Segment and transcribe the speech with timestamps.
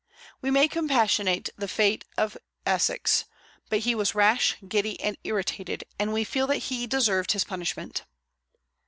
[0.41, 3.25] We may compassionate the fate of Essex;
[3.69, 8.05] but he was rash, giddy, and irritated, and we feel that he deserved his punishment.